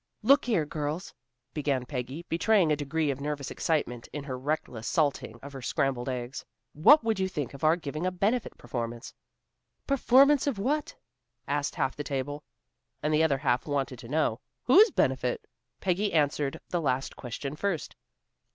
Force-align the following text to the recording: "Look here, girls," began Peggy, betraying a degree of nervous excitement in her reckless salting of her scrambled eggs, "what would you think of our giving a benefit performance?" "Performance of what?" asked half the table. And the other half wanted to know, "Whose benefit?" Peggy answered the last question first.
"Look 0.23 0.45
here, 0.45 0.65
girls," 0.65 1.13
began 1.53 1.85
Peggy, 1.85 2.23
betraying 2.23 2.71
a 2.71 2.75
degree 2.75 3.11
of 3.11 3.21
nervous 3.21 3.51
excitement 3.51 4.09
in 4.11 4.23
her 4.23 4.35
reckless 4.35 4.87
salting 4.87 5.39
of 5.43 5.53
her 5.53 5.61
scrambled 5.61 6.09
eggs, 6.09 6.43
"what 6.73 7.03
would 7.03 7.19
you 7.19 7.27
think 7.29 7.53
of 7.53 7.63
our 7.63 7.75
giving 7.75 8.07
a 8.07 8.11
benefit 8.11 8.57
performance?" 8.57 9.13
"Performance 9.85 10.47
of 10.47 10.57
what?" 10.57 10.95
asked 11.47 11.75
half 11.75 11.95
the 11.95 12.03
table. 12.03 12.43
And 13.03 13.13
the 13.13 13.21
other 13.23 13.37
half 13.37 13.67
wanted 13.67 13.99
to 13.99 14.09
know, 14.09 14.39
"Whose 14.63 14.89
benefit?" 14.89 15.45
Peggy 15.81 16.11
answered 16.13 16.59
the 16.69 16.81
last 16.81 17.15
question 17.15 17.55
first. 17.55 17.95